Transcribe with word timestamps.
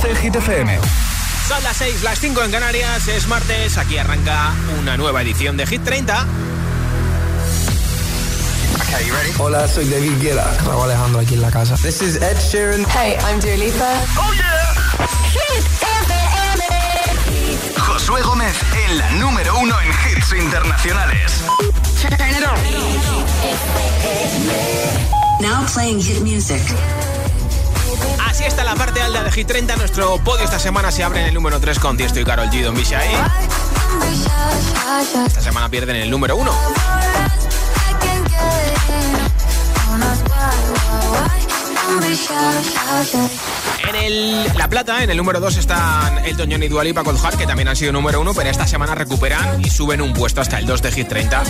12 0.00 0.14
Hit 0.22 0.36
FM. 0.36 0.78
Son 1.48 1.62
las 1.64 1.76
6, 1.76 2.04
las 2.04 2.20
5 2.20 2.44
en 2.44 2.52
Canarias, 2.52 3.08
es 3.08 3.26
martes, 3.26 3.76
aquí 3.78 3.98
arranca 3.98 4.52
una 4.78 4.96
nueva 4.96 5.22
edición 5.22 5.56
de 5.56 5.66
Hit 5.66 5.82
30. 5.82 6.24
Okay, 8.80 9.06
you 9.06 9.12
ready? 9.12 9.32
Hola, 9.38 9.66
soy 9.66 9.88
David 9.88 10.20
Guetta. 10.20 10.56
Raúl 10.64 10.84
Alejandro 10.84 11.20
aquí 11.20 11.34
en 11.34 11.42
la 11.42 11.50
casa. 11.50 11.74
This 11.76 12.00
is 12.00 12.14
Ed 12.22 12.36
Sheeran. 12.38 12.86
Hey, 12.90 13.16
I'm 13.26 13.40
Dua 13.40 13.56
Lipa. 13.56 14.00
Oh 14.18 14.32
yeah. 14.34 14.72
Hit 15.32 15.64
FM. 16.06 16.62
Josué 17.76 18.22
Gómez 18.22 18.54
en 18.86 18.98
la 18.98 19.10
número 19.12 19.58
uno 19.58 19.74
en 19.80 19.88
hits 19.88 20.32
internacionales. 20.32 21.42
Turn 22.00 22.14
it 22.30 22.44
on. 22.46 22.56
Now 25.40 25.66
playing 25.66 26.00
hit 26.00 26.22
music. 26.22 26.62
Así 28.38 28.46
está 28.46 28.62
la 28.62 28.76
parte 28.76 29.02
alta 29.02 29.24
de 29.24 29.32
Hit 29.32 29.48
30. 29.48 29.74
Nuestro 29.74 30.16
podio 30.18 30.44
esta 30.44 30.60
semana 30.60 30.92
se 30.92 31.02
abre 31.02 31.22
en 31.22 31.26
el 31.26 31.34
número 31.34 31.58
3 31.58 31.76
con 31.80 31.96
Tiesto 31.96 32.20
y 32.20 32.24
Carol 32.24 32.48
G. 32.48 32.62
Don 32.62 32.76
Bishai. 32.76 33.08
Esta 35.26 35.40
semana 35.40 35.68
pierden 35.68 35.96
el 35.96 36.08
número 36.08 36.36
1. 36.36 36.52
En 43.88 43.96
el, 43.96 44.56
la 44.56 44.68
plata, 44.68 45.02
en 45.02 45.10
el 45.10 45.16
número 45.16 45.40
2 45.40 45.56
están 45.56 46.24
El 46.24 46.36
John 46.36 46.62
y 46.62 46.68
Dualipa 46.68 47.02
Cold 47.02 47.18
Heart, 47.18 47.38
que 47.38 47.46
también 47.46 47.66
han 47.66 47.74
sido 47.74 47.90
número 47.90 48.20
1, 48.20 48.34
pero 48.34 48.50
esta 48.50 48.68
semana 48.68 48.94
recuperan 48.94 49.60
y 49.64 49.68
suben 49.68 50.00
un 50.00 50.12
puesto 50.12 50.40
hasta 50.40 50.60
el 50.60 50.66
2 50.66 50.80
de 50.80 50.92
Hit 50.92 51.08
30. 51.08 51.42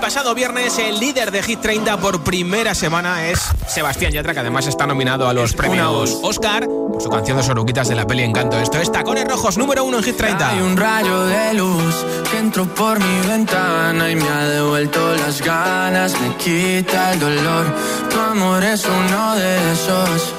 Pasado 0.00 0.34
viernes, 0.34 0.78
el 0.78 0.98
líder 0.98 1.30
de 1.30 1.42
Hit 1.42 1.60
30 1.60 1.98
por 1.98 2.22
primera 2.24 2.74
semana 2.74 3.28
es 3.28 3.38
Sebastián 3.68 4.12
Yatra, 4.12 4.32
que 4.32 4.40
además 4.40 4.66
está 4.66 4.86
nominado 4.86 5.28
a 5.28 5.34
los 5.34 5.52
premios 5.52 6.18
Oscar 6.22 6.66
por 6.66 7.02
su 7.02 7.10
canción 7.10 7.36
de 7.36 7.42
Soruquitas 7.42 7.88
de 7.88 7.94
la 7.94 8.06
peli 8.06 8.22
Encanto. 8.22 8.58
Esto 8.58 8.78
es 8.78 8.90
Tacones 8.90 9.26
Rojos, 9.26 9.58
número 9.58 9.84
uno 9.84 9.98
en 9.98 10.04
Hit 10.04 10.16
30. 10.16 10.48
Hay 10.48 10.60
un 10.60 10.76
rayo 10.76 11.24
de 11.26 11.54
luz 11.54 11.94
que 12.30 12.38
entró 12.38 12.64
por 12.74 12.98
mi 12.98 13.28
ventana 13.28 14.10
y 14.10 14.16
me 14.16 14.26
ha 14.26 14.44
devuelto 14.48 15.14
las 15.16 15.42
ganas, 15.42 16.18
me 16.18 16.34
quita 16.36 17.12
el 17.12 17.20
dolor. 17.20 17.66
Tu 18.08 18.18
amor 18.18 18.64
es 18.64 18.86
uno 18.86 19.36
de 19.36 19.72
esos 19.72 20.34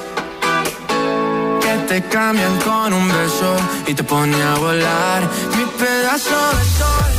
que 1.60 1.76
te 1.88 2.08
cambian 2.08 2.58
con 2.60 2.92
un 2.92 3.08
beso 3.08 3.56
y 3.86 3.94
te 3.94 4.02
pone 4.02 4.42
a 4.42 4.54
volar. 4.56 5.22
Mi 5.56 5.64
pedazo 5.78 6.34
de 6.58 6.64
sol, 6.64 7.11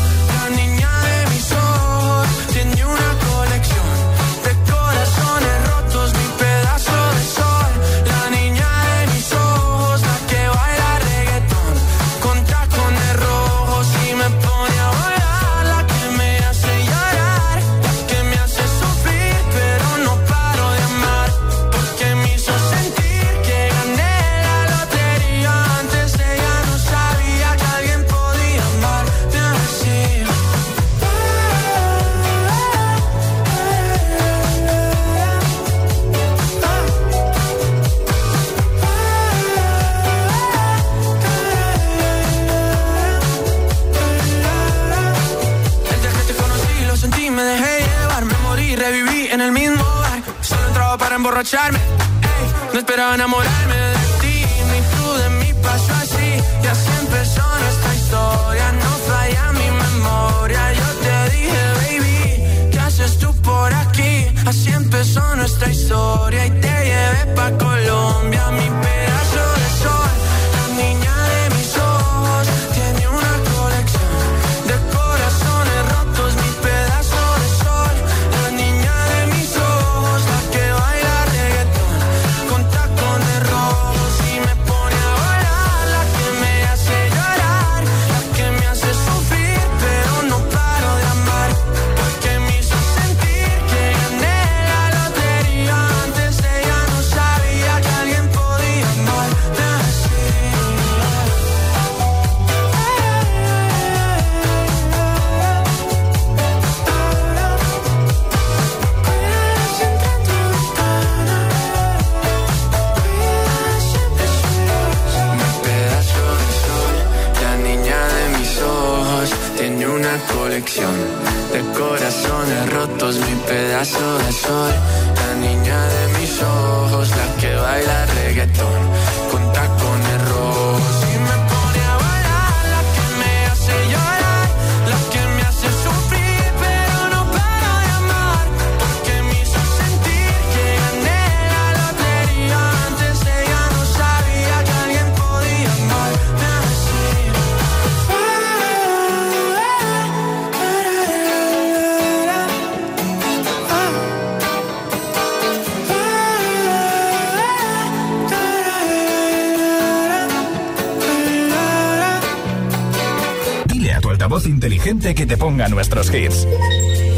ponga 165.44 165.68
nuestros 165.68 166.10
hits. 166.10 166.48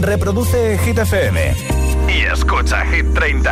Reproduce 0.01 0.79
Hit 0.83 0.97
FM. 0.97 1.37
Y 2.07 2.25
escucha 2.25 2.83
Hit 2.85 3.05
30. 3.13 3.49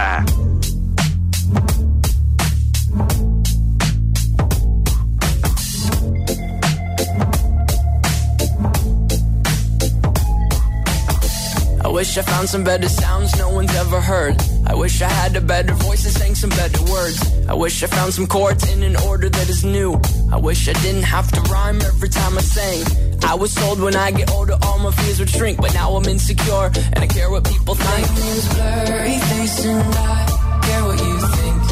I 11.84 11.88
wish 11.88 12.18
I 12.18 12.24
found 12.24 12.50
some 12.50 12.64
better 12.64 12.90
sounds 12.90 13.38
no 13.38 13.50
one's 13.50 13.76
ever 13.76 14.02
heard. 14.02 14.36
I 14.66 14.74
wish 14.74 15.04
I 15.04 15.10
had 15.10 15.36
a 15.36 15.42
better 15.42 15.76
voice 15.76 16.04
and 16.06 16.16
sang 16.16 16.34
some 16.34 16.50
better 16.50 16.82
words. 16.92 17.22
I 17.48 17.54
wish 17.54 17.84
I 17.84 17.88
found 17.88 18.16
some 18.16 18.26
chords 18.26 18.68
in 18.74 18.82
an 18.82 18.96
order 19.08 19.30
that 19.30 19.50
is 19.50 19.64
new. 19.64 20.02
I 20.32 20.38
wish 20.38 20.68
I 20.68 20.74
didn't 20.82 21.04
have 21.04 21.32
to 21.32 21.42
rhyme 21.42 21.80
every 21.82 22.10
time 22.10 22.36
I 22.40 22.42
sang. 22.42 23.03
I 23.26 23.36
was 23.36 23.56
told 23.56 23.80
when 23.80 23.96
I 23.96 24.12
get 24.12 24.30
older 24.32 24.58
all 24.62 24.80
my 24.80 24.92
fears 24.92 25.20
would 25.20 25.30
shrink, 25.30 25.58
but 25.60 25.74
now 25.74 25.96
I'm 25.96 26.06
insecure 26.06 26.72
and 26.76 27.00
I 27.00 27.08
care 27.08 27.30
what 27.32 27.44
people 27.46 27.76
think. 27.76 28.08
My 28.10 28.16
name's 28.20 28.48
blurry 28.54 29.18
face 29.18 29.66
and 29.66 29.96
I 29.96 30.26
care 30.66 30.84
what 30.84 31.00
you 31.00 31.20
think. 31.38 31.64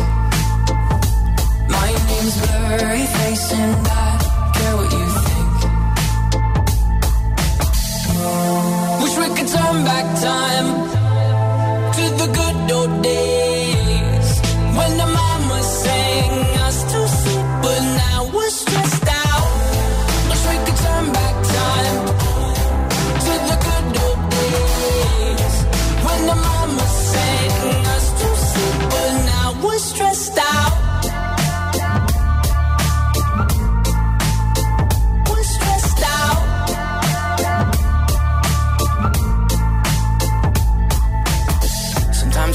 My 1.70 1.92
name's 2.10 2.38
blurry 2.42 3.06
face 3.06 3.52
and 3.54 3.88
I 3.88 4.52
care 4.56 4.76
what 4.78 4.92
you 4.92 5.06
think. 5.28 5.52
Wish 9.04 9.16
we 9.18 9.28
could 9.36 9.50
turn 9.50 9.84
back 9.84 10.06
time. 10.22 10.81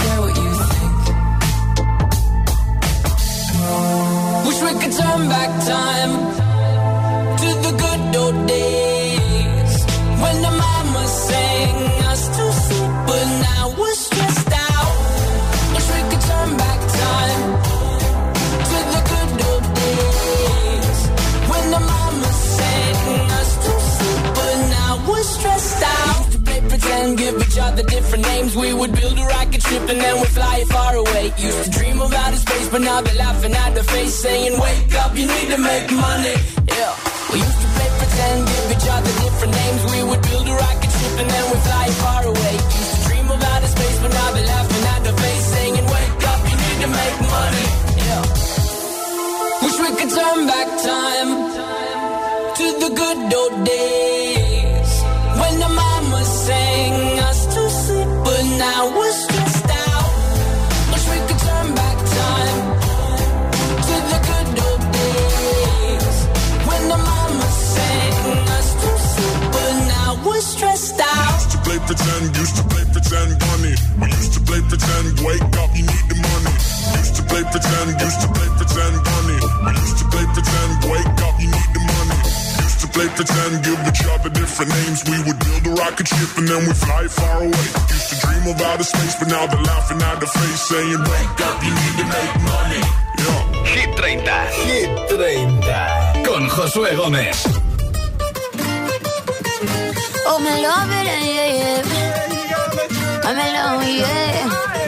care 0.00 0.20
what 0.22 0.34
you 0.36 0.52
think. 0.72 1.00
Wish 4.46 4.60
we 4.66 4.72
could 4.80 4.94
turn 5.00 5.28
back 5.28 5.50
time 5.74 6.12
to 7.42 7.48
the 7.64 7.72
good 7.82 8.16
old 8.16 8.46
days 8.46 9.74
when 10.22 10.36
the 10.46 10.52
mama 10.64 11.02
sang 11.06 11.76
us 12.12 12.22
to 12.36 12.44
sleep, 12.62 12.92
but 13.08 13.26
now 13.46 13.64
we're 13.78 13.98
stressed 14.06 14.52
out. 14.70 14.96
Wish 15.74 15.88
we 15.94 16.00
could 16.10 16.24
turn 16.32 16.50
back 16.64 16.80
time 17.04 17.42
to 18.70 18.78
the 18.94 19.00
good 19.12 19.32
old 19.48 19.64
days 19.82 20.98
when 21.50 21.64
the 21.74 21.82
mama 21.92 22.30
sang 22.56 23.30
us 23.40 23.50
to 23.64 23.72
sleep, 23.92 24.22
but 24.38 24.56
now 24.76 24.92
we're 25.08 25.22
stressed 25.22 25.82
out. 25.82 26.27
Pretend, 26.78 27.18
give 27.18 27.34
each 27.42 27.58
other 27.58 27.82
different 27.82 28.24
names. 28.24 28.54
We 28.54 28.72
would 28.72 28.92
build 28.94 29.18
a 29.18 29.26
rocket 29.34 29.62
ship 29.62 29.82
and 29.90 30.00
then 30.00 30.14
we'd 30.20 30.30
fly 30.30 30.64
far 30.70 30.94
away. 30.94 31.32
Used 31.36 31.64
to 31.64 31.70
dream 31.70 32.00
of 32.00 32.12
outer 32.12 32.36
space, 32.36 32.68
but 32.68 32.82
now 32.82 33.00
they're 33.00 33.16
laughing 33.16 33.52
at 33.52 33.74
the 33.74 33.82
face, 33.82 34.14
saying, 34.14 34.52
Wake 34.60 34.94
up, 35.02 35.10
you 35.16 35.26
need 35.26 35.48
to 35.54 35.58
make 35.58 35.90
money. 35.90 36.36
Yeah. 36.70 36.92
We 37.32 37.38
used 37.42 37.60
to 37.64 37.68
play 37.74 37.90
pretend, 37.98 38.38
give 38.46 38.68
each 38.76 38.88
other 38.94 39.12
different 39.24 39.52
names. 39.58 39.80
We 39.90 40.00
would 40.08 40.22
build 40.22 40.46
a 40.46 40.54
rocket 40.54 40.92
ship 40.98 41.14
and 41.18 41.28
then 41.34 41.44
we'd 41.50 41.64
fly 41.66 41.86
far 42.04 42.22
away. 42.30 42.54
Used 42.54 42.94
to 42.94 43.00
dream 43.08 43.26
of 43.26 43.42
outer 43.42 43.70
space, 43.74 43.98
but 43.98 44.12
now 44.14 44.28
they're 44.34 44.50
laughing 44.54 44.84
at 44.94 45.00
the 45.02 45.14
face, 45.18 45.46
saying, 45.54 45.82
Wake 45.82 46.24
up, 46.30 46.40
you 46.46 46.56
need 46.62 46.78
to 46.84 46.90
make 46.94 47.16
money. 47.38 47.66
Yeah. 48.06 48.22
Wish 49.66 49.78
we 49.82 49.90
could 49.98 50.12
turn 50.14 50.40
back 50.46 50.68
time 50.86 51.30
to 52.54 52.66
the 52.86 52.90
good 52.94 53.34
old 53.34 53.66
days 53.66 54.17
pretend, 58.58 58.90
we 61.10 61.18
could 61.26 61.38
turn 61.38 61.74
back 61.74 61.98
time 62.18 62.60
to 63.86 63.94
look 64.10 64.26
at 64.38 64.46
no 64.58 64.68
days. 64.98 66.16
When 66.66 66.82
the 66.90 66.98
mama 66.98 67.48
said 67.74 68.12
us 68.58 68.68
super 69.14 69.70
now 69.94 70.10
what's 70.24 70.54
this 70.60 70.88
style? 70.90 71.38
used 78.02 78.20
to 78.22 78.28
play 78.34 78.48
pretend, 78.58 78.96
bunny. 79.06 79.38
We 79.62 79.70
used 79.86 79.98
to 79.98 80.04
play 80.10 80.24
pretend, 80.34 80.57
play 82.98 83.08
pretend, 83.14 83.62
give 83.62 83.78
each 83.86 84.02
other 84.10 84.30
different 84.30 84.70
names. 84.74 84.98
We 85.06 85.18
would 85.26 85.38
build 85.38 85.64
a 85.70 85.72
rocket 85.78 86.08
ship 86.08 86.30
and 86.38 86.48
then 86.48 86.66
we 86.66 86.72
fly 86.74 87.06
far 87.06 87.38
away. 87.46 87.66
Used 87.94 88.08
to 88.10 88.16
dream 88.22 88.44
of 88.50 88.60
outer 88.68 88.82
space, 88.82 89.14
but 89.20 89.28
now 89.28 89.46
they're 89.46 89.66
laughing 89.72 90.02
at 90.02 90.18
the 90.18 90.26
face, 90.26 90.62
saying, 90.70 91.02
wake 91.12 91.40
up, 91.48 91.56
you 91.62 91.72
need 91.80 91.94
to 92.02 92.06
make 92.16 92.34
money. 92.54 92.82
Yeah. 93.22 93.42
Hit 93.72 93.90
30. 93.94 94.18
Hit 94.66 94.90
30. 95.10 96.26
Con 96.26 96.42
Josué 96.54 96.90
Gómez. 96.98 97.38
Oh, 100.30 100.38
me 100.44 100.52
love 100.66 100.90
it, 100.98 101.06
yeah, 101.06 101.58
yeah. 101.60 101.82
I'm 103.26 103.38
in 103.44 103.50
love, 103.58 103.82
yeah. 103.86 104.87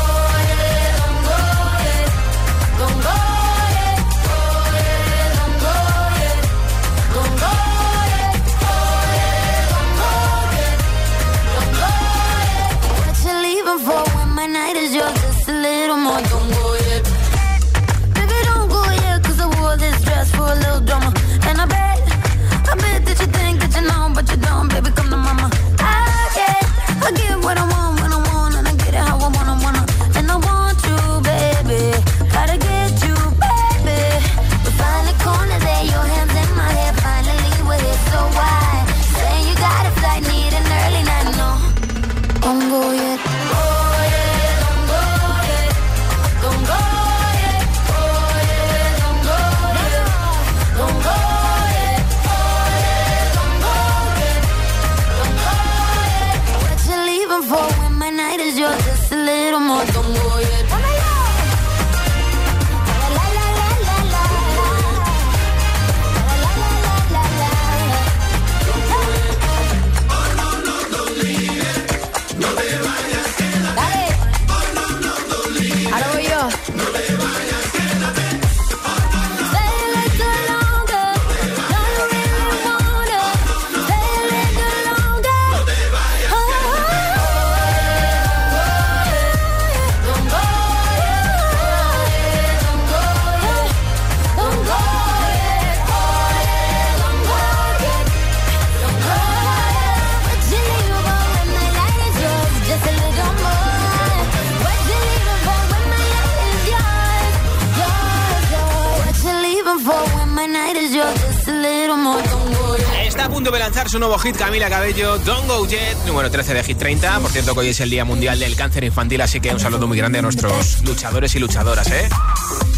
Hit 114.21 114.37
Camila 114.37 114.69
Cabello, 114.69 115.17
Don't 115.19 115.47
Go 115.47 115.65
Jet, 115.65 115.97
número 116.05 116.29
13 116.29 116.53
de 116.53 116.63
Hit 116.63 116.77
30. 116.77 117.19
Por 117.19 117.31
cierto, 117.31 117.53
que 117.53 117.61
hoy 117.61 117.69
es 117.69 117.79
el 117.79 117.89
Día 117.89 118.05
Mundial 118.05 118.39
del 118.39 118.55
Cáncer 118.55 118.83
Infantil, 118.83 119.21
así 119.21 119.39
que 119.39 119.51
un 119.51 119.59
saludo 119.59 119.87
muy 119.87 119.97
grande 119.97 120.19
a 120.19 120.21
nuestros 120.21 120.83
luchadores 120.83 121.33
y 121.35 121.39
luchadoras, 121.39 121.89
¿eh? 121.91 122.07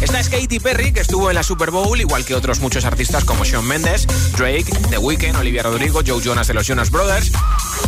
Esta 0.00 0.20
es 0.20 0.28
Katy 0.28 0.60
Perry, 0.60 0.92
que 0.92 1.00
estuvo 1.00 1.30
en 1.30 1.34
la 1.34 1.42
Super 1.42 1.70
Bowl, 1.70 2.00
igual 2.00 2.24
que 2.24 2.34
otros 2.34 2.60
muchos 2.60 2.84
artistas 2.84 3.24
como 3.24 3.44
Shawn 3.44 3.66
Mendes, 3.66 4.06
Drake, 4.36 4.66
The 4.90 4.98
Weeknd, 4.98 5.36
Olivia 5.36 5.62
Rodrigo, 5.62 6.00
Joe 6.06 6.22
Jonas 6.22 6.46
de 6.46 6.54
los 6.54 6.66
Jonas 6.66 6.90
Brothers. 6.90 7.32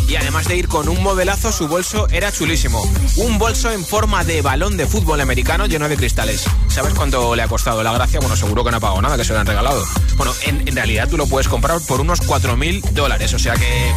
Y 0.09 0.15
además 0.15 0.47
de 0.47 0.57
ir 0.57 0.69
con 0.69 0.89
un 0.89 1.03
modelazo, 1.03 1.51
su 1.51 1.67
bolso 1.67 2.09
era 2.11 2.31
chulísimo. 2.31 2.83
Un 3.17 3.39
bolso 3.39 3.73
en 3.73 3.85
forma 3.85 4.23
de 4.23 4.41
balón 4.41 4.77
de 4.77 4.87
fútbol 4.87 5.21
americano 5.21 5.67
lleno 5.67 5.89
de 5.89 5.97
cristales. 5.97 6.45
¿Sabes 6.69 6.95
cuánto 6.95 7.35
le 7.35 7.43
ha 7.43 7.49
costado 7.49 7.83
la 7.83 7.93
gracia? 7.93 8.21
Bueno, 8.21 8.37
seguro 8.37 8.63
que 8.63 8.71
no 8.71 8.77
ha 8.77 8.81
pagado 8.81 9.03
nada, 9.03 9.17
que 9.17 9.25
se 9.25 9.33
lo 9.33 9.41
han 9.41 9.47
regalado. 9.47 9.85
Bueno, 10.17 10.33
en, 10.45 10.77
realidad 10.77 11.09
tú 11.09 11.17
lo 11.17 11.27
puedes 11.27 11.49
comprar 11.49 11.81
por 11.89 12.01
unos 12.01 12.23
4.000 12.23 12.91
dólares, 12.93 13.35
o 13.35 13.39
sea 13.39 13.55
que 13.55 13.93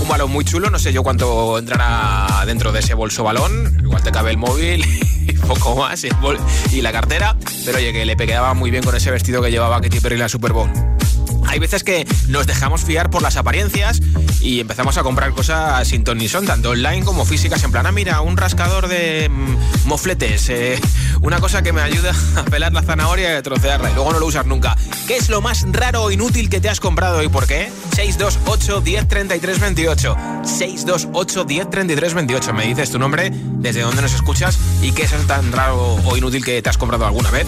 un 0.00 0.08
balón 0.08 0.30
muy 0.30 0.44
chulo, 0.44 0.70
no 0.70 0.78
sé 0.78 0.92
yo 0.92 1.02
cuánto 1.02 1.58
entrará 1.58 2.44
dentro 2.46 2.72
de 2.72 2.80
ese 2.80 2.94
bolso 2.94 3.22
balón, 3.24 3.78
igual 3.82 4.02
te 4.02 4.10
cabe 4.10 4.30
el 4.30 4.38
móvil 4.38 4.84
y 5.28 5.32
poco 5.34 5.76
más 5.76 6.04
y, 6.04 6.80
la 6.80 6.92
cartera, 6.92 7.36
pero 7.64 7.78
oye, 7.78 7.92
que 7.92 8.06
le 8.06 8.16
quedaba 8.16 8.54
muy 8.54 8.70
bien 8.70 8.82
con 8.82 8.94
ese 8.94 9.10
vestido 9.10 9.42
que 9.42 9.50
llevaba 9.50 9.80
Katy 9.80 10.00
Perry 10.00 10.14
en 10.14 10.20
la 10.20 10.28
Super 10.28 10.52
Bowl 10.52 10.70
hay 11.52 11.58
veces 11.58 11.84
que 11.84 12.06
nos 12.28 12.46
dejamos 12.46 12.82
fiar 12.82 13.10
por 13.10 13.20
las 13.20 13.36
apariencias 13.36 14.00
y 14.40 14.60
empezamos 14.60 14.96
a 14.96 15.02
comprar 15.02 15.32
cosas 15.32 15.86
sin 15.86 16.04
ton 16.04 16.18
ni 16.18 16.28
son, 16.28 16.46
tanto 16.46 16.70
online 16.70 17.04
como 17.04 17.24
físicas. 17.24 17.62
En 17.64 17.72
plan, 17.72 17.86
ah, 17.86 17.92
mira, 17.92 18.20
un 18.20 18.36
rascador 18.36 18.88
de 18.88 19.28
mm, 19.28 19.86
mofletes, 19.86 20.48
eh, 20.48 20.80
una 21.20 21.40
cosa 21.40 21.62
que 21.62 21.72
me 21.72 21.80
ayuda 21.80 22.12
a 22.36 22.44
pelar 22.44 22.72
la 22.72 22.82
zanahoria 22.82 23.32
y 23.32 23.36
a 23.36 23.42
trocearla 23.42 23.90
y 23.90 23.94
luego 23.94 24.12
no 24.12 24.20
lo 24.20 24.26
usas 24.26 24.46
nunca. 24.46 24.76
¿Qué 25.06 25.16
es 25.16 25.28
lo 25.28 25.40
más 25.40 25.64
raro 25.70 26.04
o 26.04 26.10
inútil 26.10 26.48
que 26.48 26.60
te 26.60 26.68
has 26.68 26.80
comprado 26.80 27.22
y 27.22 27.28
por 27.28 27.46
qué? 27.46 27.70
628 27.94 28.80
10 28.80 29.08
33 29.08 29.60
28. 29.60 30.16
628 30.44 31.44
10 31.44 31.70
33 31.70 32.14
28. 32.14 32.52
Me 32.54 32.66
dices 32.66 32.90
tu 32.90 32.98
nombre, 32.98 33.30
desde 33.32 33.82
dónde 33.82 34.02
nos 34.02 34.14
escuchas 34.14 34.58
y 34.80 34.92
qué 34.92 35.02
es 35.02 35.12
tan 35.26 35.52
raro 35.52 35.96
o 36.04 36.16
inútil 36.16 36.44
que 36.44 36.62
te 36.62 36.70
has 36.70 36.78
comprado 36.78 37.06
alguna 37.06 37.30
vez. 37.30 37.46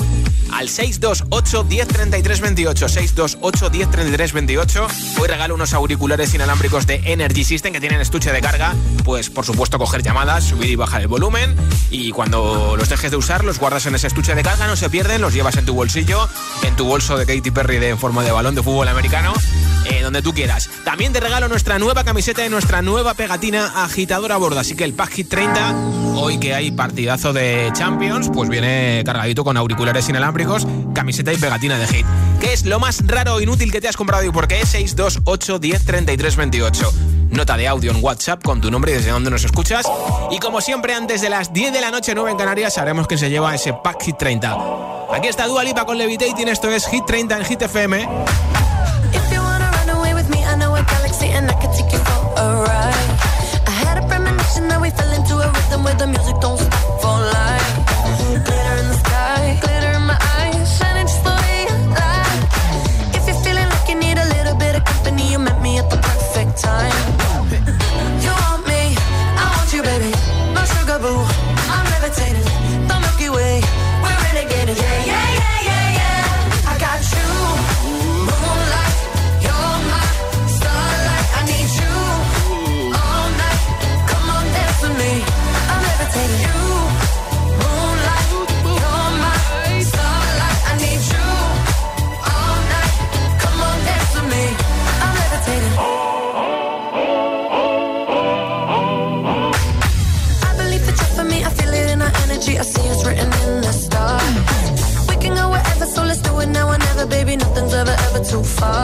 Al 0.52 0.68
628 0.68 1.64
10 1.64 1.88
33 1.88 2.40
28. 2.40 2.88
628 2.88 3.70
10 3.70 3.90
33 3.90 4.32
28. 4.32 4.86
Hoy 5.20 5.28
regalo 5.28 5.54
unos 5.54 5.72
auriculares 5.74 6.34
inalámbricos 6.34 6.73
de 6.82 7.00
Energy 7.04 7.44
System 7.44 7.72
que 7.72 7.78
tienen 7.80 8.00
estuche 8.00 8.32
de 8.32 8.40
carga. 8.40 8.74
Pues 9.04 9.30
por 9.30 9.46
supuesto 9.46 9.78
coger 9.78 10.02
llamadas, 10.02 10.42
subir 10.42 10.70
y 10.70 10.74
bajar 10.74 11.02
el 11.02 11.06
volumen. 11.06 11.54
Y 11.90 12.10
cuando 12.10 12.74
los 12.76 12.88
dejes 12.88 13.12
de 13.12 13.16
usar, 13.16 13.44
los 13.44 13.60
guardas 13.60 13.86
en 13.86 13.94
ese 13.94 14.08
estuche 14.08 14.34
de 14.34 14.42
carga, 14.42 14.66
no 14.66 14.74
se 14.74 14.90
pierden, 14.90 15.20
los 15.20 15.32
llevas 15.32 15.56
en 15.56 15.66
tu 15.66 15.74
bolsillo, 15.74 16.28
en 16.64 16.74
tu 16.74 16.84
bolso 16.84 17.16
de 17.16 17.26
Katy 17.26 17.52
Perry 17.52 17.78
de 17.78 17.96
forma 17.96 18.24
de 18.24 18.32
balón 18.32 18.56
de 18.56 18.62
fútbol 18.64 18.88
americano. 18.88 19.32
Eh, 19.86 20.00
donde 20.02 20.22
tú 20.22 20.32
quieras. 20.32 20.70
También 20.84 21.12
te 21.12 21.20
regalo 21.20 21.46
nuestra 21.48 21.78
nueva 21.78 22.04
camiseta 22.04 22.44
y 22.44 22.48
nuestra 22.48 22.80
nueva 22.80 23.12
pegatina 23.14 23.84
agitadora 23.84 24.36
a 24.36 24.38
bordo. 24.38 24.58
Así 24.58 24.74
que 24.74 24.84
el 24.84 24.94
Pack 24.94 25.10
Hit 25.10 25.28
30, 25.28 25.74
hoy 26.16 26.38
que 26.38 26.54
hay 26.54 26.70
partidazo 26.70 27.34
de 27.34 27.70
Champions, 27.74 28.30
pues 28.32 28.48
viene 28.48 29.02
cargadito 29.04 29.44
con 29.44 29.58
auriculares 29.58 30.08
inalámbricos, 30.08 30.66
camiseta 30.94 31.34
y 31.34 31.36
pegatina 31.36 31.78
de 31.78 31.86
hit. 31.86 32.06
¿Qué 32.40 32.54
es 32.54 32.64
lo 32.64 32.80
más 32.80 33.06
raro 33.06 33.34
o 33.34 33.40
inútil 33.40 33.70
que 33.70 33.80
te 33.80 33.88
has 33.88 33.96
comprado 33.96 34.24
y 34.24 34.30
por 34.30 34.48
qué? 34.48 34.64
628 34.64 35.58
10 35.58 35.84
33 35.84 36.36
28. 36.36 36.63
Nota 37.28 37.58
de 37.58 37.68
audio 37.68 37.90
en 37.90 38.02
WhatsApp 38.02 38.42
con 38.42 38.60
tu 38.60 38.70
nombre 38.70 38.92
y 38.92 38.94
desde 38.94 39.10
dónde 39.10 39.30
nos 39.30 39.44
escuchas. 39.44 39.84
Y 40.30 40.38
como 40.38 40.62
siempre, 40.62 40.94
antes 40.94 41.20
de 41.20 41.28
las 41.28 41.52
10 41.52 41.74
de 41.74 41.80
la 41.82 41.90
noche, 41.90 42.14
9 42.14 42.30
en 42.30 42.36
Canarias, 42.38 42.72
sabremos 42.72 43.06
que 43.06 43.18
se 43.18 43.28
lleva 43.28 43.54
ese 43.54 43.74
Pack 43.74 44.02
Hit 44.02 44.16
30. 44.16 44.56
Aquí 45.12 45.28
está 45.28 45.46
Dua 45.46 45.62
Lipa 45.62 45.84
con 45.84 45.98
Levitating, 45.98 46.48
esto 46.48 46.70
es 46.70 46.86
Hit 46.86 47.04
30 47.04 47.36
en 47.36 47.44
Hit 47.44 47.62
FM. 47.62 48.08
Far. 108.54 108.83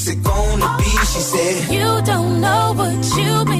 what's 0.00 0.08
it 0.08 0.22
gonna 0.22 0.76
be? 0.78 0.84
She 0.84 1.20
said, 1.20 1.72
You 1.72 2.02
don't 2.02 2.40
know 2.40 2.72
what 2.74 3.16
you 3.16 3.44
mean 3.44 3.59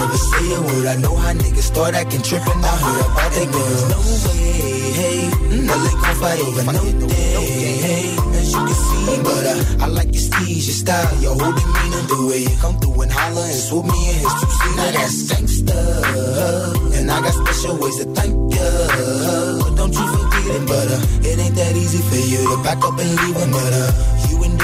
never 0.00 0.16
say 0.16 0.46
a 0.54 0.60
word. 0.60 0.86
I 0.86 0.96
know 0.96 1.14
how 1.16 1.32
niggas 1.32 1.68
start 1.72 1.94
acting 1.94 2.22
trippin'. 2.22 2.64
I 2.64 2.74
heard 2.84 3.04
about 3.10 3.30
that 3.36 3.48
girls. 3.52 3.82
No 3.92 3.98
way, 4.24 4.92
hey. 5.00 5.20
Mm, 5.52 5.64
now 5.68 5.78
they 5.84 5.94
gon' 6.02 6.16
fight 6.22 6.40
over 6.40 6.64
no 6.72 6.84
day, 7.08 7.72
hey. 7.86 8.06
As 8.40 8.52
you 8.52 8.62
can 8.68 8.78
see, 8.86 9.16
but 9.22 9.44
uh, 9.52 9.84
I 9.84 9.86
like 9.86 10.10
your 10.16 10.24
steeze, 10.28 10.66
your 10.68 10.78
style, 10.82 11.14
your 11.20 11.34
whole 11.38 11.52
demeanor, 11.52 12.02
the 12.12 12.18
way 12.28 12.40
you 12.48 12.56
come 12.64 12.76
through 12.80 13.02
and 13.02 13.12
holler 13.12 13.44
and 13.44 13.60
swoop 13.66 13.84
me 13.84 14.00
in 14.10 14.16
his 14.24 14.34
two 14.40 14.50
seat. 14.58 14.76
Now 14.76 14.90
that's 14.96 15.18
gangsta, 15.28 15.78
and 16.98 17.10
I 17.10 17.20
got 17.20 17.34
special 17.34 17.76
ways 17.78 17.96
to 18.00 18.06
thank 18.16 18.32
ya. 18.54 18.66
Don't 19.76 19.92
you 19.92 20.06
forget 20.16 20.46
it, 20.56 20.64
but 20.66 20.88
uh, 20.96 21.28
it 21.28 21.38
ain't 21.38 21.54
that 21.56 21.76
easy 21.76 22.00
for 22.08 22.20
you 22.32 22.40
to 22.50 22.56
back 22.62 22.80
up 22.84 22.98
and 22.98 23.10
leave 23.20 23.36
another 23.36 24.19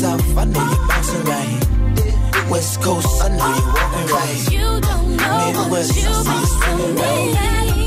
South, 0.00 0.36
I 0.36 0.44
know 0.44 0.60
you 0.60 0.88
bouncing 0.88 1.24
right. 1.24 2.50
West 2.50 2.82
Coast, 2.82 3.22
I 3.24 3.28
know 3.28 3.48
you 3.56 3.66
walking 3.72 4.08
right. 4.14 4.52
You 4.52 4.80
don't 4.80 5.16
know 5.16 5.62
Midwest, 5.62 5.92
what 5.92 6.02
you 6.02 6.08
I 6.08 6.22
see 6.22 6.40
you 6.40 6.46
spinning 6.46 6.96
right. 6.96 7.85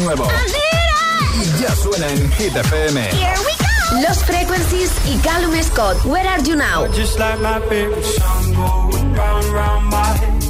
nuevos. 0.00 0.28
Ya 1.60 1.74
suena 1.76 2.08
en 2.08 2.30
Hit 2.32 2.52
Los 4.02 4.18
Frequencies 4.24 4.90
y 5.06 5.16
Calum 5.18 5.54
Scott, 5.62 6.04
Where 6.04 6.28
Are 6.28 6.42
You 6.42 6.56
Now? 6.56 6.86
Just 6.94 7.18
like 7.18 7.38
my 7.40 7.60
favorite 7.68 8.04
song 8.04 8.54
going 8.54 9.14
round 9.14 9.90
my 9.90 10.18
head. 10.18 10.40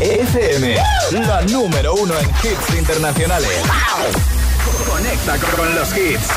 FM, 0.00 0.76
la 1.12 1.42
número 1.42 1.94
uno 1.94 2.14
en 2.18 2.28
hits 2.28 2.74
internacionales. 2.76 3.50
¡Wow! 3.62 4.94
Conecta 4.94 5.36
con 5.38 5.74
los 5.74 5.96
hits. 5.96 6.28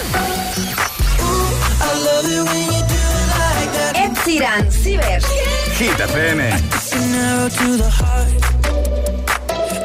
Ed 3.95 4.71
Ciber. 4.71 5.21
Hit 5.77 5.99
FM. 5.99 6.41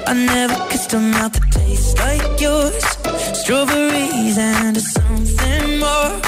I 0.06 0.14
never 0.14 0.68
kissed 0.68 0.92
a 0.94 0.98
mouth 0.98 1.32
that 1.32 1.50
tastes 1.52 1.96
like 1.98 2.40
yours. 2.40 2.84
Strawberries 3.32 4.38
and 4.38 4.76
something 4.80 5.78
more. 5.78 6.20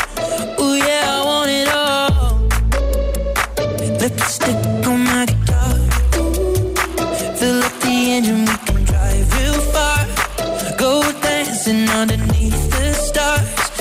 Ooh, 0.61 0.77
yeah, 0.77 1.05
I 1.07 1.23
want 1.25 1.51
it 1.51 1.69
all. 1.69 2.41
Lipstick 4.01 4.74
engine, 8.15 8.45
we 8.45 8.57
can 8.67 8.85
drive 8.85 9.27
real 9.39 9.61
far. 9.75 10.07
Go 10.79 11.03
dancing 11.21 11.89
underneath 11.89 12.71
the 12.71 12.93
stars. 12.93 13.74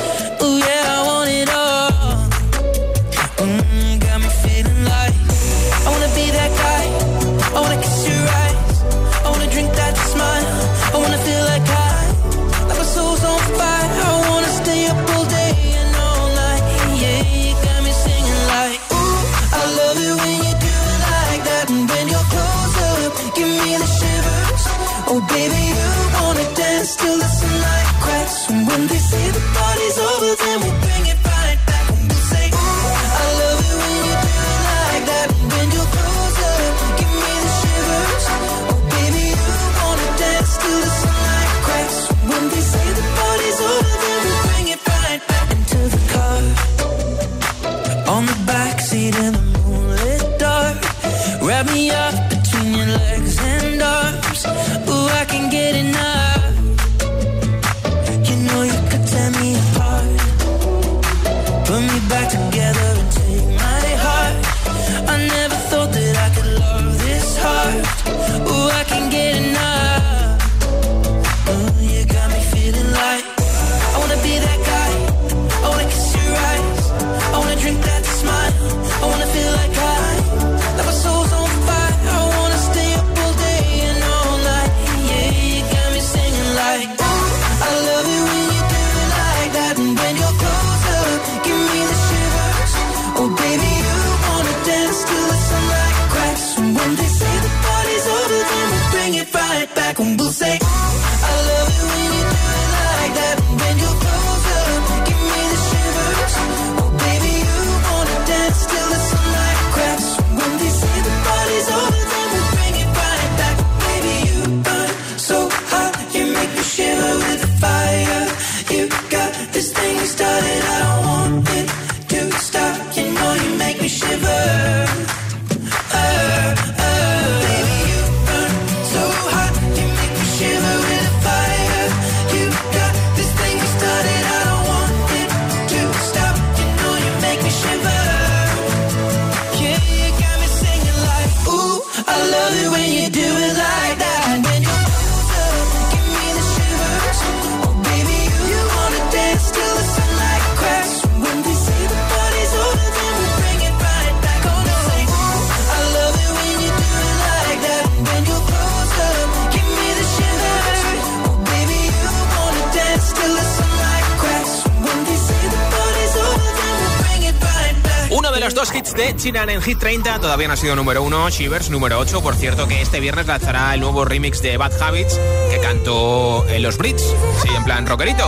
De 169.03 169.53
en 169.53 169.61
Hit 169.61 169.79
30 169.79 170.19
todavía 170.19 170.47
no 170.47 170.53
ha 170.53 170.57
sido 170.57 170.77
número 170.77 171.03
uno, 171.03 171.29
Shivers 171.29 171.69
número 171.69 171.99
8. 171.99 172.21
Por 172.21 172.35
cierto, 172.35 172.67
que 172.69 172.81
este 172.81 173.01
viernes 173.01 173.27
lanzará 173.27 173.73
el 173.73 173.81
nuevo 173.81 174.05
remix 174.05 174.41
de 174.41 174.55
Bad 174.55 174.81
Habits 174.81 175.19
que 175.51 175.59
cantó 175.59 176.47
en 176.47 176.63
los 176.63 176.77
Brits. 176.77 177.03
Sí, 177.41 177.49
en 177.53 177.65
plan 177.65 177.85
rockerito. 177.85 178.25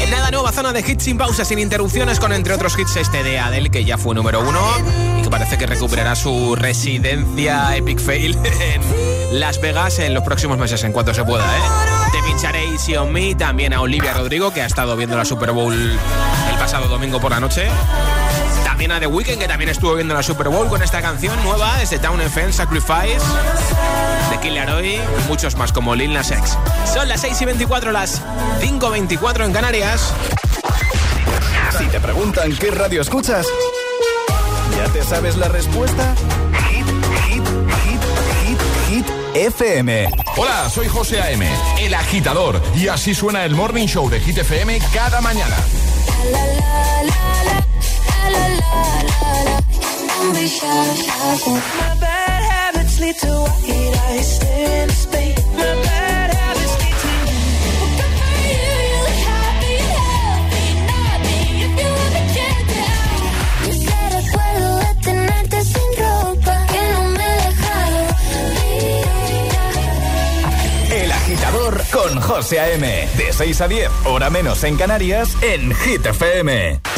En 0.00 0.10
nada, 0.10 0.30
nueva 0.30 0.52
zona 0.52 0.72
de 0.72 0.80
hits 0.80 1.02
sin 1.02 1.18
pausa, 1.18 1.44
sin 1.44 1.58
interrupciones, 1.58 2.20
con 2.20 2.32
entre 2.32 2.54
otros 2.54 2.78
hits 2.78 2.94
este 2.96 3.24
de 3.24 3.40
Adele, 3.40 3.70
que 3.70 3.84
ya 3.84 3.98
fue 3.98 4.14
número 4.14 4.40
uno 4.40 4.60
y 5.18 5.22
que 5.22 5.30
parece 5.30 5.58
que 5.58 5.66
recuperará 5.66 6.14
su 6.14 6.54
residencia 6.54 7.76
Epic 7.76 7.98
Fail 7.98 8.38
en 8.44 9.40
Las 9.40 9.60
Vegas 9.60 9.98
en 9.98 10.14
los 10.14 10.22
próximos 10.22 10.58
meses, 10.58 10.84
en 10.84 10.92
cuanto 10.92 11.12
se 11.12 11.24
pueda, 11.24 11.44
¿eh? 11.44 11.60
Pincharé 12.24 12.64
Easy 12.70 12.96
on 12.96 13.12
Me, 13.12 13.34
también 13.34 13.74
a 13.74 13.80
Olivia 13.82 14.14
Rodrigo, 14.14 14.52
que 14.52 14.62
ha 14.62 14.66
estado 14.66 14.96
viendo 14.96 15.16
la 15.16 15.24
Super 15.24 15.52
Bowl 15.52 15.74
el 15.74 16.58
pasado 16.58 16.88
domingo 16.88 17.20
por 17.20 17.32
la 17.32 17.40
noche. 17.40 17.68
También 18.74 18.90
a 18.90 18.98
The 18.98 19.06
Weeknd, 19.06 19.38
que 19.38 19.46
también 19.46 19.70
estuvo 19.70 19.94
viendo 19.94 20.14
la 20.14 20.22
Super 20.24 20.48
Bowl 20.48 20.66
con 20.66 20.82
esta 20.82 21.00
canción 21.00 21.40
nueva 21.44 21.78
desde 21.78 22.00
Town 22.00 22.20
FM, 22.20 22.52
Sacrifice, 22.52 23.20
de 24.30 24.40
Killer 24.42 24.68
Hoy 24.68 24.94
y 24.94 25.28
muchos 25.28 25.54
más 25.54 25.70
como 25.70 25.94
Lil 25.94 26.12
Nas 26.12 26.32
X. 26.32 26.58
Son 26.92 27.06
las 27.06 27.20
6 27.20 27.40
y 27.40 27.44
24, 27.44 27.92
las 27.92 28.20
5 28.60 28.90
24 28.90 29.44
en 29.44 29.52
Canarias. 29.52 30.12
Si 31.78 31.86
te 31.86 32.00
preguntan 32.00 32.52
qué 32.56 32.72
radio 32.72 33.00
escuchas, 33.00 33.46
¿ya 34.76 34.92
te 34.92 35.04
sabes 35.04 35.36
la 35.36 35.46
respuesta? 35.46 36.12
Hit, 36.68 36.84
hit, 37.28 37.44
hit, 37.84 38.00
hit, 38.42 38.58
hit, 38.88 39.06
FM. 39.34 40.10
Hola, 40.36 40.68
soy 40.68 40.88
José 40.88 41.20
A.M., 41.20 41.48
el 41.78 41.94
agitador, 41.94 42.60
y 42.74 42.88
así 42.88 43.14
suena 43.14 43.44
el 43.44 43.54
Morning 43.54 43.86
Show 43.86 44.10
de 44.10 44.18
Hit 44.18 44.38
FM 44.38 44.80
cada 44.92 45.20
mañana. 45.20 45.54
My 51.54 51.94
bad 52.00 52.42
habits 52.42 52.98
to. 53.20 53.36
My 55.58 55.74
bad 55.84 56.30
habits 56.32 56.70
lead 56.70 57.56
to 57.56 57.84
Yo 63.64 63.72
te 63.84 63.98
recuerdo 64.20 64.78
de 64.78 64.94
tenerte 65.02 65.64
sin 65.64 65.90
ropa, 65.98 66.66
que 66.66 66.80
no 66.92 67.00
me 67.10 67.30
El 70.96 71.12
agitador 71.12 71.82
con 71.92 72.20
José 72.20 72.60
A.M. 72.60 73.08
De 73.16 73.32
6 73.32 73.60
a 73.60 73.68
10, 73.68 73.90
hora 74.04 74.30
menos 74.30 74.64
en 74.64 74.76
Canarias, 74.76 75.36
en 75.42 75.74
Hit 75.74 76.06
FM. 76.06 76.93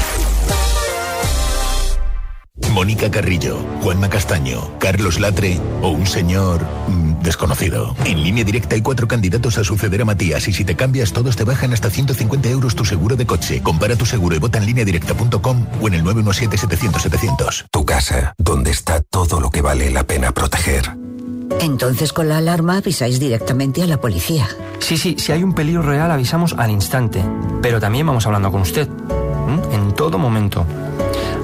Mónica 2.76 3.10
Carrillo, 3.10 3.56
Juanma 3.80 4.10
Castaño, 4.10 4.70
Carlos 4.78 5.18
Latre 5.18 5.58
o 5.80 5.88
un 5.88 6.06
señor 6.06 6.60
mm, 6.88 7.22
desconocido. 7.22 7.96
En 8.04 8.22
línea 8.22 8.44
directa 8.44 8.74
hay 8.74 8.82
cuatro 8.82 9.08
candidatos 9.08 9.56
a 9.56 9.64
suceder 9.64 10.02
a 10.02 10.04
Matías 10.04 10.46
y 10.46 10.52
si 10.52 10.62
te 10.62 10.76
cambias 10.76 11.14
todos 11.14 11.36
te 11.36 11.44
bajan 11.44 11.72
hasta 11.72 11.88
150 11.88 12.50
euros 12.50 12.74
tu 12.74 12.84
seguro 12.84 13.16
de 13.16 13.24
coche. 13.24 13.62
Compara 13.62 13.96
tu 13.96 14.04
seguro 14.04 14.36
y 14.36 14.40
vota 14.40 14.58
en 14.58 14.66
lineadirecta.com 14.66 15.66
o 15.80 15.88
en 15.88 15.94
el 15.94 16.04
917-700-700. 16.04 17.64
Tu 17.70 17.86
casa, 17.86 18.34
donde 18.36 18.72
está 18.72 19.00
todo 19.00 19.40
lo 19.40 19.50
que 19.50 19.62
vale 19.62 19.90
la 19.90 20.04
pena 20.04 20.32
proteger. 20.32 20.94
Entonces 21.62 22.12
con 22.12 22.28
la 22.28 22.36
alarma 22.36 22.76
avisáis 22.76 23.18
directamente 23.18 23.82
a 23.82 23.86
la 23.86 24.02
policía. 24.02 24.48
Sí, 24.80 24.98
sí, 24.98 25.16
si 25.18 25.32
hay 25.32 25.42
un 25.42 25.54
peligro 25.54 25.80
real 25.80 26.10
avisamos 26.10 26.52
al 26.52 26.70
instante, 26.70 27.24
pero 27.62 27.80
también 27.80 28.06
vamos 28.06 28.26
hablando 28.26 28.52
con 28.52 28.60
usted, 28.60 28.86
en 29.72 29.94
todo 29.94 30.18
momento. 30.18 30.66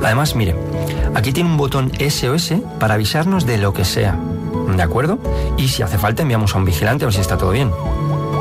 Además, 0.02 0.34
mire, 0.34 0.56
aquí 1.14 1.32
tiene 1.32 1.50
un 1.50 1.56
botón 1.56 1.92
SOS 1.98 2.54
para 2.78 2.94
avisarnos 2.94 3.46
de 3.46 3.58
lo 3.58 3.72
que 3.72 3.84
sea, 3.84 4.18
¿de 4.76 4.82
acuerdo? 4.82 5.18
Y 5.56 5.68
si 5.68 5.82
hace 5.82 5.98
falta 5.98 6.22
enviamos 6.22 6.54
a 6.54 6.58
un 6.58 6.64
vigilante 6.64 7.04
a 7.04 7.06
ver 7.06 7.14
si 7.14 7.20
está 7.20 7.36
todo 7.36 7.50
bien. 7.50 7.70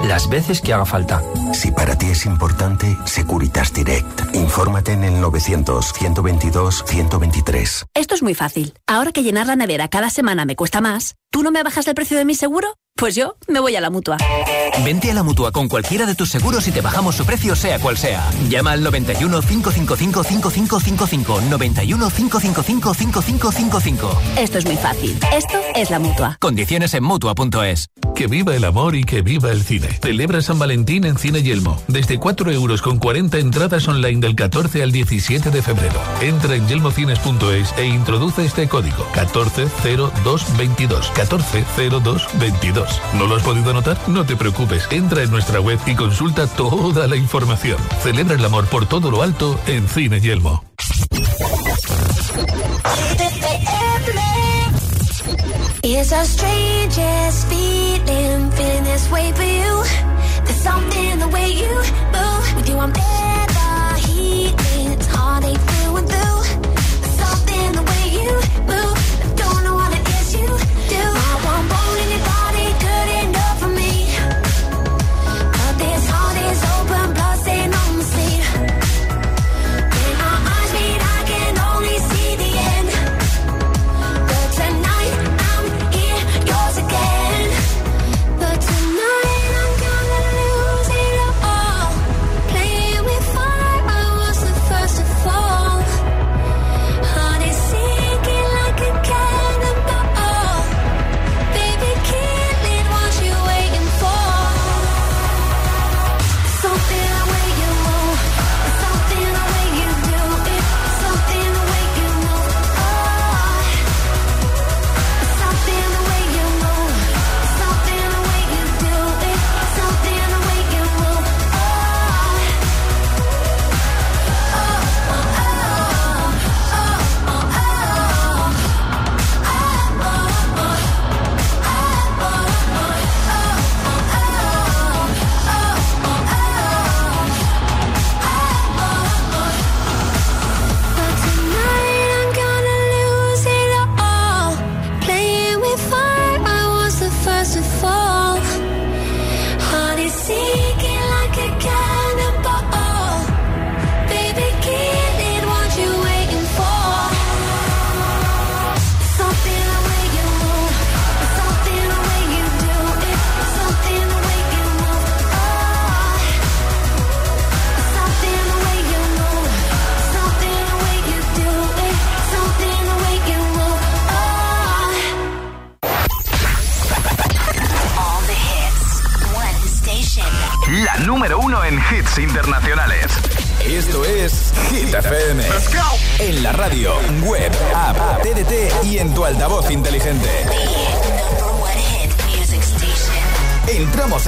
Las 0.08 0.30
veces 0.30 0.62
que 0.62 0.74
haga 0.74 0.86
falta. 0.86 1.21
Si 1.54 1.71
para 1.71 1.97
ti 1.97 2.08
es 2.08 2.26
importante, 2.26 2.97
Securitas 3.06 3.71
Direct. 3.71 4.36
Infórmate 4.36 4.93
en 4.93 5.04
el 5.04 5.21
900-122-123. 5.21 7.86
Esto 7.93 8.15
es 8.15 8.24
muy 8.24 8.34
fácil. 8.34 8.74
Ahora 8.88 9.12
que 9.12 9.21
llenar 9.21 9.45
la 9.45 9.56
nevera 9.56 9.89
cada 9.89 10.10
semana 10.10 10.45
me 10.45 10.56
cuesta 10.56 10.82
más, 10.82 11.17
¿tú 11.30 11.43
no 11.43 11.52
me 11.52 11.62
bajas 11.62 11.88
el 11.88 11.93
precio 11.93 12.17
de 12.17 12.26
mi 12.26 12.34
seguro? 12.34 12.74
Pues 12.95 13.13
yo 13.15 13.36
me 13.47 13.60
voy 13.60 13.76
a 13.76 13.82
la 13.82 13.91
mutua. 13.91 14.17
Vente 14.84 15.12
a 15.12 15.13
la 15.13 15.21
mutua 15.21 15.51
con 15.51 15.67
cualquiera 15.67 16.05
de 16.05 16.15
tus 16.15 16.29
seguros 16.29 16.67
y 16.67 16.71
te 16.71 16.81
bajamos 16.81 17.15
su 17.15 17.25
precio, 17.25 17.55
sea 17.55 17.77
cual 17.79 17.97
sea. 17.97 18.27
Llama 18.49 18.71
al 18.71 18.81
91 18.84 19.41
555 19.41 20.23
5555. 20.23 21.41
91 21.49 22.10
555 22.10 22.93
5555. 22.93 24.21
Esto 24.38 24.57
es 24.57 24.65
muy 24.65 24.77
fácil. 24.77 25.19
Esto 25.36 25.60
es 25.75 25.91
la 25.91 25.99
mutua. 25.99 26.38
Condiciones 26.39 26.93
en 26.93 27.03
mutua.es. 27.03 27.89
Que 28.15 28.27
viva 28.27 28.55
el 28.55 28.63
amor 28.65 28.95
y 28.95 29.03
que 29.03 29.21
viva 29.21 29.51
el 29.51 29.62
cine. 29.63 29.88
Celebra 30.01 30.41
San 30.41 30.57
Valentín 30.57 31.05
en 31.05 31.17
Cine 31.17 31.43
Yelmo. 31.43 31.81
Desde 31.88 32.17
4 32.17 32.51
euros 32.51 32.81
con 32.81 32.97
40 32.97 33.38
entradas 33.38 33.88
online 33.88 34.19
del 34.19 34.36
14 34.36 34.81
al 34.84 34.91
17 34.91 35.51
de 35.51 35.62
febrero. 35.62 36.01
Entra 36.21 36.55
en 36.55 36.67
yelmocines.es 36.67 37.73
e 37.77 37.86
introduce 37.86 38.43
este 38.45 38.67
código 38.67 39.05
140222. 39.15 41.12
140222. 41.17 43.01
¿No 43.17 43.27
lo 43.27 43.36
has 43.36 43.43
podido 43.43 43.69
anotar? 43.69 43.97
No 44.07 44.25
te 44.25 44.36
preocupes 44.36 44.61
entra 44.91 45.24
en 45.24 45.32
nuestra 45.32 45.60
web 45.60 45.80
y 45.86 45.95
consulta 45.95 46.47
toda 46.47 47.08
la 47.08 47.15
información. 47.15 47.78
Celebra 48.04 48.36
el 48.36 48.45
amor 48.45 48.67
por 48.67 48.86
todo 48.86 49.10
lo 49.10 49.21
alto 49.21 49.60
en 49.67 49.88
Cine 49.88 50.21
Yelmo. 50.21 50.63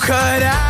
cut 0.00 0.69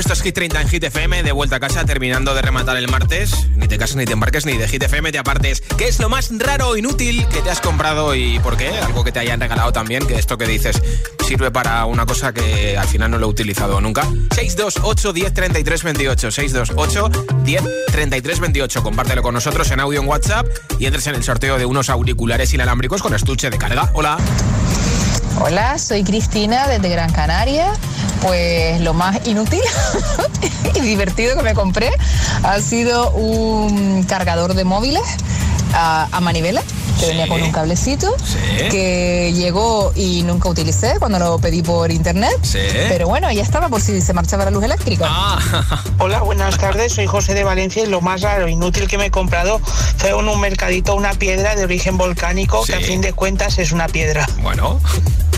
Esto 0.00 0.14
es 0.14 0.22
Hit 0.22 0.34
30 0.34 0.62
en 0.62 0.68
Hit 0.68 0.82
FM. 0.82 1.22
De 1.22 1.30
vuelta 1.30 1.56
a 1.56 1.60
casa, 1.60 1.84
terminando 1.84 2.34
de 2.34 2.40
rematar 2.40 2.74
el 2.78 2.88
martes. 2.88 3.50
Ni 3.54 3.68
te 3.68 3.76
casas, 3.76 3.96
ni 3.96 4.06
te 4.06 4.14
embarques, 4.14 4.46
ni 4.46 4.56
de 4.56 4.66
Hit 4.66 4.82
FM 4.82 5.12
te 5.12 5.18
apartes. 5.18 5.60
¿Qué 5.76 5.88
es 5.88 6.00
lo 6.00 6.08
más 6.08 6.30
raro 6.38 6.68
o 6.68 6.76
inútil 6.78 7.28
que 7.28 7.42
te 7.42 7.50
has 7.50 7.60
comprado 7.60 8.14
y 8.14 8.38
por 8.38 8.56
qué? 8.56 8.70
Algo 8.70 9.04
que 9.04 9.12
te 9.12 9.18
hayan 9.18 9.40
regalado 9.40 9.72
también, 9.72 10.06
que 10.06 10.14
esto 10.14 10.38
que 10.38 10.46
dices 10.46 10.80
sirve 11.28 11.50
para 11.50 11.84
una 11.84 12.06
cosa 12.06 12.32
que 12.32 12.78
al 12.78 12.88
final 12.88 13.10
no 13.10 13.18
lo 13.18 13.26
he 13.26 13.28
utilizado 13.28 13.78
nunca. 13.82 14.04
628 14.34 15.12
10 15.12 15.34
33 15.34 15.82
28. 15.82 16.30
628 16.30 17.26
10 17.44 17.62
33 17.92 18.40
28. 18.40 18.82
Compártelo 18.82 19.22
con 19.22 19.34
nosotros 19.34 19.70
en 19.70 19.80
audio 19.80 20.00
en 20.00 20.08
WhatsApp 20.08 20.46
y 20.78 20.86
entres 20.86 21.06
en 21.08 21.16
el 21.16 21.22
sorteo 21.22 21.58
de 21.58 21.66
unos 21.66 21.90
auriculares 21.90 22.54
inalámbricos 22.54 23.02
con 23.02 23.12
estuche 23.12 23.50
de 23.50 23.58
carga. 23.58 23.90
Hola. 23.92 24.16
Hola, 25.42 25.78
soy 25.78 26.04
Cristina 26.04 26.68
desde 26.68 26.88
Gran 26.88 27.12
Canaria. 27.12 27.74
Pues 28.22 28.80
lo 28.80 28.94
más 28.94 29.26
inútil 29.26 29.60
y 30.74 30.80
divertido 30.80 31.36
que 31.36 31.42
me 31.42 31.54
compré 31.54 31.90
ha 32.42 32.60
sido 32.60 33.10
un 33.12 34.04
cargador 34.04 34.54
de 34.54 34.64
móviles 34.64 35.02
a, 35.74 36.08
a 36.10 36.20
manivela 36.20 36.62
que 37.00 37.06
venía 37.06 37.26
con 37.26 37.42
un 37.42 37.50
cablecito 37.50 38.14
que 38.70 39.32
llegó 39.34 39.92
y 39.94 40.22
nunca 40.22 40.48
utilicé 40.48 40.96
cuando 40.98 41.18
lo 41.18 41.38
pedí 41.38 41.62
por 41.62 41.90
internet. 41.90 42.38
Pero 42.88 43.08
bueno, 43.08 43.30
ya 43.32 43.42
estaba 43.42 43.68
por 43.68 43.80
si 43.80 44.00
se 44.00 44.12
marchaba 44.12 44.44
la 44.44 44.50
luz 44.50 44.64
eléctrica. 44.64 45.08
Hola, 45.98 46.20
buenas 46.20 46.58
tardes. 46.58 46.92
Soy 46.92 47.06
José 47.06 47.34
de 47.34 47.44
Valencia 47.44 47.82
y 47.82 47.86
lo 47.86 48.00
más 48.00 48.20
raro, 48.20 48.48
inútil 48.48 48.86
que 48.86 48.98
me 48.98 49.06
he 49.06 49.10
comprado 49.10 49.60
fue 49.96 50.10
en 50.10 50.28
un 50.28 50.40
mercadito 50.40 50.94
una 50.94 51.14
piedra 51.14 51.54
de 51.54 51.64
origen 51.64 51.96
volcánico 51.96 52.62
que 52.64 52.74
a 52.74 52.80
fin 52.80 53.00
de 53.00 53.12
cuentas 53.12 53.58
es 53.58 53.72
una 53.72 53.86
piedra. 53.86 54.26
Bueno, 54.42 54.80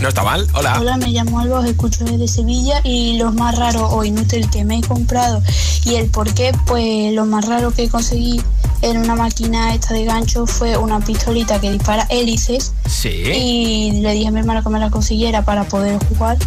no 0.01 0.09
está 0.09 0.23
mal. 0.23 0.47
Hola. 0.53 0.77
Hola, 0.79 0.97
me 0.97 1.07
llamo 1.07 1.39
Alba, 1.39 1.59
os 1.59 1.65
escucho 1.65 2.03
desde 2.03 2.27
Sevilla 2.27 2.81
y 2.83 3.17
lo 3.17 3.31
más 3.31 3.57
raro 3.57 3.89
o 3.89 4.03
inútil 4.03 4.49
que 4.49 4.65
me 4.65 4.79
he 4.79 4.81
comprado 4.81 5.41
y 5.85 5.95
el 5.95 6.07
por 6.07 6.33
qué, 6.33 6.51
pues 6.65 7.13
lo 7.13 7.25
más 7.25 7.45
raro 7.45 7.71
que 7.71 7.89
conseguí 7.89 8.41
en 8.83 8.97
una 8.97 9.15
máquina 9.15 9.73
esta 9.73 9.93
de 9.93 10.05
gancho 10.05 10.45
fue 10.45 10.77
una 10.77 10.99
pistolita 10.99 11.59
que 11.59 11.71
dispara 11.71 12.05
hélices 12.09 12.73
Sí. 12.87 13.09
y 13.09 13.91
le 14.01 14.11
dije 14.13 14.27
a 14.27 14.31
mi 14.31 14.39
hermano 14.41 14.61
que 14.61 14.69
me 14.69 14.79
la 14.79 14.89
consiguiera 14.91 15.41
para 15.43 15.63
poder 15.63 15.97
jugar 16.09 16.37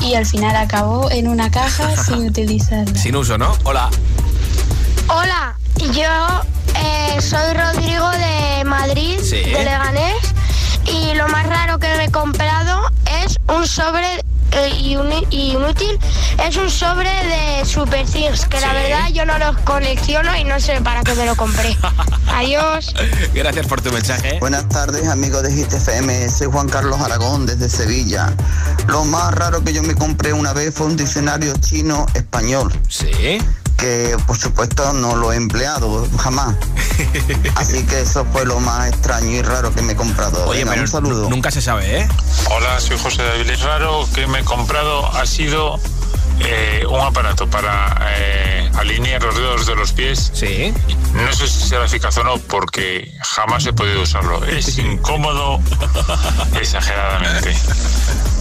y 0.00 0.14
al 0.14 0.24
final 0.24 0.54
acabó 0.56 1.10
en 1.10 1.28
una 1.28 1.50
caja 1.50 1.96
sin 2.04 2.26
utilizarla. 2.28 2.94
Sin 2.98 3.16
uso, 3.16 3.36
¿no? 3.38 3.52
Hola. 3.64 3.90
Hola, 5.08 5.56
yo 5.92 6.42
eh, 6.76 7.20
soy 7.20 7.52
Rodrigo 7.54 8.08
de 8.10 8.64
Madrid, 8.64 9.18
Sí. 9.22 9.36
de 9.36 9.64
Leganés, 9.64 10.14
y 10.86 11.14
lo 11.14 11.28
más 11.28 11.46
raro 11.46 11.78
que 11.78 11.88
me 11.96 12.04
he 12.04 12.10
comprado 12.10 12.88
es 13.24 13.38
un 13.54 13.66
sobre 13.66 14.24
inútil, 15.30 15.98
es 16.46 16.56
un 16.56 16.70
sobre 16.70 17.08
de 17.08 17.64
Super 17.64 18.06
Things, 18.06 18.46
que 18.46 18.60
la 18.60 18.72
verdad 18.72 19.08
yo 19.12 19.24
no 19.26 19.38
los 19.38 19.56
colecciono 19.58 20.36
y 20.36 20.44
no 20.44 20.60
sé 20.60 20.80
para 20.80 21.02
qué 21.02 21.14
me 21.14 21.26
lo 21.26 21.36
compré. 21.36 21.76
Adiós. 22.28 22.94
Gracias 23.34 23.66
por 23.66 23.80
tu 23.80 23.92
mensaje. 23.92 24.38
Buenas 24.40 24.68
tardes, 24.68 25.08
amigos 25.08 25.42
de 25.42 25.50
GTFM. 25.50 26.28
Soy 26.28 26.48
Juan 26.48 26.68
Carlos 26.68 27.00
Aragón 27.00 27.46
desde 27.46 27.68
Sevilla. 27.68 28.32
Lo 28.86 29.04
más 29.04 29.34
raro 29.34 29.62
que 29.62 29.72
yo 29.72 29.82
me 29.82 29.94
compré 29.94 30.32
una 30.32 30.52
vez 30.52 30.74
fue 30.74 30.86
un 30.86 30.96
diccionario 30.96 31.54
chino-español. 31.60 32.72
Sí. 32.88 33.38
Que 33.84 34.16
por 34.26 34.38
supuesto 34.38 34.94
no 34.94 35.14
lo 35.14 35.30
he 35.30 35.36
empleado 35.36 36.08
jamás. 36.18 36.56
Así 37.56 37.84
que 37.84 38.00
eso 38.00 38.24
fue 38.32 38.46
lo 38.46 38.58
más 38.58 38.88
extraño 38.88 39.28
y 39.28 39.42
raro 39.42 39.74
que 39.74 39.82
me 39.82 39.92
he 39.92 39.96
comprado. 39.96 40.46
Oye, 40.46 40.60
Venga, 40.60 40.70
pero 40.70 40.82
un 40.84 40.88
saludo. 40.88 41.28
nunca 41.28 41.50
se 41.50 41.60
sabe, 41.60 42.00
¿eh? 42.00 42.08
Hola, 42.50 42.80
soy 42.80 42.96
José 42.98 43.22
David. 43.22 43.50
Es 43.50 43.60
raro 43.60 44.08
que 44.14 44.26
me 44.26 44.38
he 44.38 44.44
comprado 44.44 45.06
ha 45.14 45.26
sido 45.26 45.78
eh, 46.40 46.82
un 46.88 46.98
aparato 46.98 47.46
para 47.50 47.94
eh, 48.16 48.70
alinear 48.74 49.22
los 49.22 49.36
dedos 49.36 49.66
de 49.66 49.74
los 49.76 49.92
pies. 49.92 50.30
Sí. 50.32 50.72
No 51.12 51.30
sé 51.34 51.46
si 51.46 51.68
será 51.68 51.84
eficaz 51.84 52.16
o 52.16 52.24
no 52.24 52.38
porque 52.38 53.12
jamás 53.20 53.66
he 53.66 53.74
podido 53.74 54.00
usarlo. 54.00 54.42
Es 54.46 54.78
incómodo 54.78 55.60
exageradamente. 56.58 57.54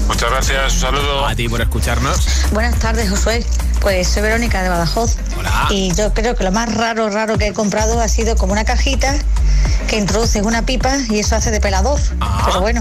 Muchas 0.07 0.31
gracias, 0.31 0.73
un 0.75 0.79
saludo. 0.79 1.25
A 1.25 1.35
ti 1.35 1.49
por 1.49 1.59
escucharnos. 1.59 2.45
Buenas 2.53 2.79
tardes, 2.79 3.09
Josué. 3.09 3.45
Pues 3.83 4.07
soy 4.07 4.21
Verónica 4.21 4.63
de 4.63 4.69
Badajoz. 4.69 5.17
Y 5.69 5.93
yo 5.93 6.13
creo 6.13 6.35
que 6.35 6.45
lo 6.45 6.53
más 6.53 6.73
raro, 6.73 7.09
raro 7.09 7.37
que 7.37 7.47
he 7.47 7.53
comprado 7.53 7.99
ha 7.99 8.07
sido 8.07 8.37
como 8.37 8.53
una 8.53 8.63
cajita 8.63 9.13
que 9.89 9.97
introduces 9.97 10.41
una 10.41 10.65
pipa 10.65 10.95
y 11.09 11.19
eso 11.19 11.35
hace 11.35 11.51
de 11.51 11.59
pelador. 11.59 11.99
Pero 12.45 12.61
bueno, 12.61 12.79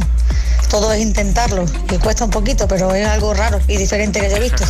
todo 0.70 0.92
es 0.92 1.00
intentarlo. 1.00 1.64
Y 1.90 1.98
cuesta 1.98 2.24
un 2.24 2.30
poquito, 2.30 2.68
pero 2.68 2.94
es 2.94 3.04
algo 3.04 3.34
raro 3.34 3.60
y 3.66 3.78
diferente 3.78 4.20
que 4.20 4.30
yo 4.30 4.36
he 4.36 4.40
visto. 4.40 4.64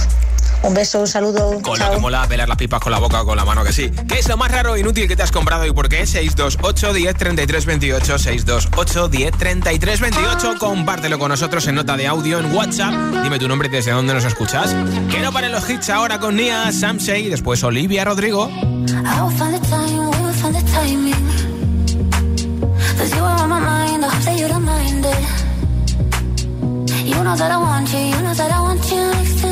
Un 0.63 0.75
beso, 0.75 1.01
un 1.01 1.07
saludo. 1.09 1.61
Con 1.61 1.73
lo 1.73 1.77
chao. 1.77 1.95
que 1.95 1.99
mola 1.99 2.27
pelar 2.29 2.49
las 2.49 2.57
pipas 2.57 2.81
con 2.81 2.93
la 2.93 2.99
boca 2.99 3.23
o 3.23 3.27
con 3.27 3.37
la 3.37 3.45
mano 3.45 3.65
que 3.65 3.73
sí. 3.73 3.91
¿Qué 4.09 4.21
es 4.21 4.29
lo 4.29 4.37
más 4.37 4.51
raro 4.51 4.77
e 4.77 4.81
inútil 4.81 5.09
que 5.09 5.17
te 5.17 5.23
has 5.23 5.33
comprado 5.33 5.67
y 5.67 5.73
por 5.73 5.89
qué? 5.89 6.07
628 6.07 6.93
10 6.93 7.17
33 7.17 7.67
28 7.67 8.19
628 8.19 9.09
10 9.09 9.37
33 9.37 10.01
28 10.01 10.55
Compártelo 10.59 11.19
con 11.19 11.31
nosotros 11.31 11.67
en 11.67 11.75
nota 11.75 11.97
de 11.97 12.07
audio 12.07 12.39
en 12.39 12.55
WhatsApp. 12.55 12.95
Dime 13.23 13.39
tu 13.39 13.49
nombre 13.49 13.69
y 13.69 13.71
desde 13.73 13.91
dónde 13.91 14.15
nos 14.15 14.25
escuchas. 14.25 14.75
Que 15.11 15.19
no 15.21 15.33
paren 15.33 15.51
los 15.53 15.69
hits 15.69 15.91
ahora 15.91 16.21
con 16.21 16.37
Nia, 16.37 16.71
Sam 16.73 16.99
Shea 16.99 17.19
y 17.19 17.29
después 17.29 17.63
Olivia 17.65 18.05
Rodrigo. 18.05 18.49
I 18.49 19.21
will 19.21 19.37
find 19.37 19.55
the 19.55 19.69
time, 19.69 20.11
we 20.11 20.19
will 20.23 20.35
find 20.35 20.55
the 20.55 20.63
timing. 20.73 21.15
Cause 22.99 23.11
you 23.17 23.25
are 23.25 23.43
on 23.43 23.49
my 23.49 23.61
mind, 23.61 24.05
I 24.05 24.09
hope 24.09 24.25
that 24.25 24.39
you 24.39 24.47
don't 24.49 24.65
mind 24.65 25.05
it. 25.05 25.43
You 27.05 27.23
know 27.25 27.37
that 27.37 27.51
I 27.51 27.57
want 27.57 27.93
you, 27.93 27.99
you 27.99 28.23
know 28.23 28.35
that 28.35 28.51
I 28.53 28.61
want 28.61 28.91
you 28.91 29.11
next 29.11 29.41
to. 29.43 29.52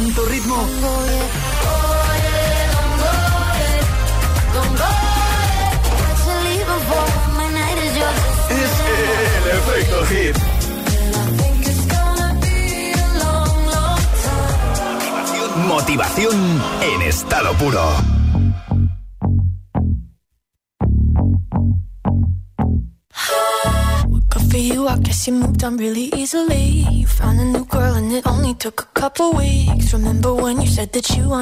tanto 0.00 0.24
ritmo? 0.28 0.39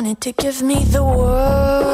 Wanted 0.09 0.21
to 0.23 0.43
give 0.43 0.63
me 0.63 0.85
the 0.85 1.05
world? 1.05 1.85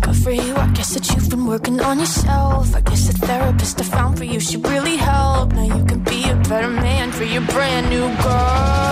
Good 0.00 0.16
for 0.16 0.30
you, 0.30 0.54
I 0.54 0.68
guess 0.74 0.94
that 0.94 1.10
you've 1.10 1.28
been 1.28 1.46
working 1.46 1.80
on 1.80 1.98
yourself. 1.98 2.76
I 2.76 2.80
guess 2.82 3.08
the 3.08 3.26
therapist 3.26 3.80
I 3.80 3.84
found 3.84 4.16
for 4.18 4.24
you 4.24 4.38
should 4.38 4.64
really 4.68 4.96
help. 4.96 5.52
Now 5.52 5.64
you 5.76 5.84
can 5.84 6.04
be 6.04 6.22
a 6.30 6.36
better 6.48 6.68
man 6.68 7.10
for 7.10 7.24
your 7.24 7.42
brand 7.42 7.90
new 7.90 8.06
girl. 8.22 8.91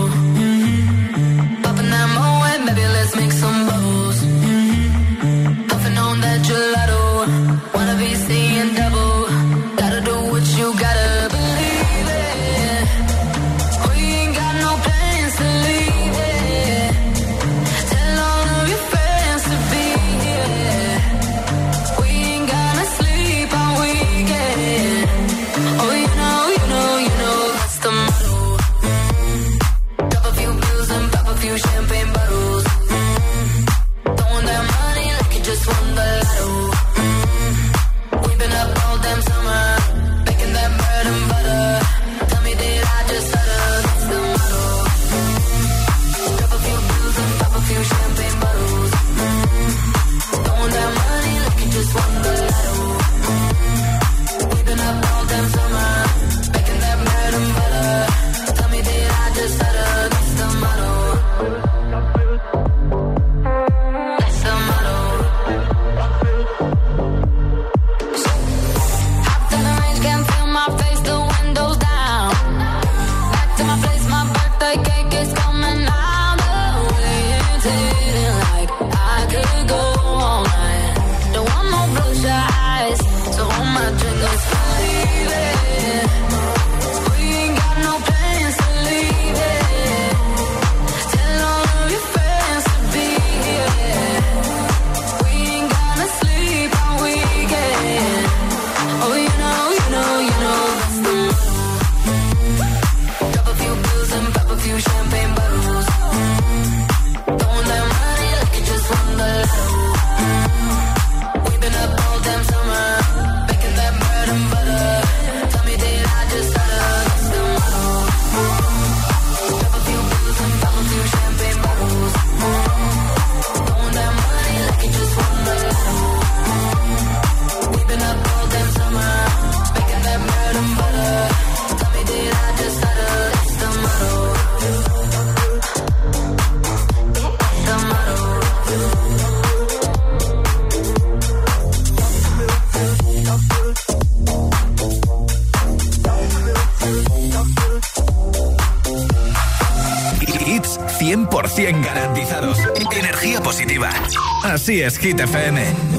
es, 154.85 154.97
Hit 154.97 155.19
FM. 155.19 155.90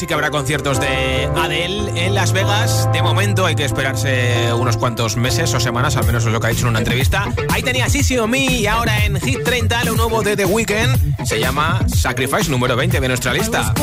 Sí 0.00 0.06
que 0.06 0.14
habrá 0.14 0.30
conciertos 0.30 0.80
de 0.80 1.28
Adele 1.36 2.06
en 2.06 2.14
Las 2.14 2.32
Vegas. 2.32 2.88
De 2.90 3.02
momento 3.02 3.44
hay 3.44 3.54
que 3.54 3.66
esperarse 3.66 4.50
unos 4.54 4.78
cuantos 4.78 5.18
meses 5.18 5.52
o 5.52 5.60
semanas, 5.60 5.94
al 5.96 6.06
menos 6.06 6.24
es 6.24 6.32
lo 6.32 6.40
que 6.40 6.46
ha 6.46 6.50
dicho 6.50 6.62
en 6.62 6.68
una 6.68 6.78
entrevista. 6.78 7.30
Ahí 7.50 7.62
tenía 7.62 7.86
Sissy 7.86 8.16
o 8.16 8.26
Me 8.26 8.46
y 8.46 8.66
ahora 8.66 9.04
en 9.04 9.20
Hit 9.20 9.44
30 9.44 9.84
lo 9.84 9.96
nuevo 9.96 10.22
de 10.22 10.36
The 10.36 10.46
Weeknd 10.46 11.26
se 11.26 11.38
llama 11.38 11.86
Sacrifice 11.86 12.50
número 12.50 12.76
20 12.76 12.98
de 12.98 13.08
nuestra 13.08 13.34
lista. 13.34 13.74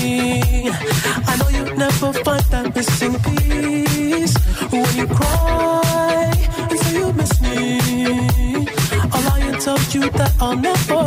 I 0.00 1.36
know 1.38 1.48
you 1.48 1.64
never 1.76 2.12
find 2.24 2.44
that 2.52 2.74
missing 2.74 3.14
piece. 3.26 4.34
When 4.70 4.96
you 4.96 5.06
cry 5.08 6.32
and 6.70 6.78
say 6.80 6.98
you 6.98 7.12
miss 7.12 7.40
me, 7.40 8.68
lie 9.26 9.40
and 9.40 9.60
tell 9.60 9.78
you 9.90 10.08
that 10.10 10.32
I'll 10.40 10.56
never 10.56 10.97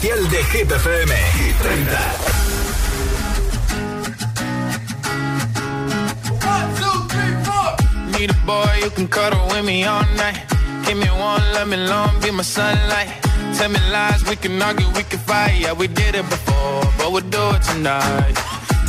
oficial 0.00 0.28
de 0.28 0.44
Hit 0.44 0.72
FM. 0.72 1.10
Hit 1.10 1.56
30. 1.56 1.96
Need 8.18 8.30
a 8.30 8.34
boy 8.46 8.78
you 8.82 8.90
can 8.90 9.08
cuddle 9.08 9.46
with 9.48 9.64
me 9.64 9.84
all 9.84 10.04
night. 10.16 10.40
Give 10.86 10.96
me 10.96 11.08
one, 11.08 11.42
let 11.52 11.68
me 11.68 11.76
long, 11.76 12.18
be 12.20 12.30
my 12.30 12.42
sunlight. 12.42 13.08
Tell 13.56 13.68
me 13.68 13.78
lies, 13.90 14.24
we 14.28 14.36
can 14.36 14.60
argue, 14.62 14.88
we 14.96 15.02
can 15.02 15.18
fight. 15.18 15.60
Yeah, 15.60 15.72
we 15.72 15.86
did 15.86 16.14
it 16.14 16.28
before, 16.28 16.82
but 16.98 17.12
we'll 17.12 17.28
do 17.28 17.50
it 17.54 17.62
tonight. 17.62 18.59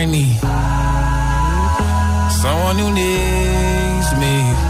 I 0.00 0.06
need 0.06 0.40
someone 2.40 2.78
who 2.78 2.90
needs 2.90 4.10
me. 4.18 4.69